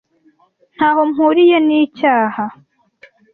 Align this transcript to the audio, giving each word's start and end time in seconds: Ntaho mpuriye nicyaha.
Ntaho 0.75 1.01
mpuriye 1.11 1.57
nicyaha. 1.67 2.43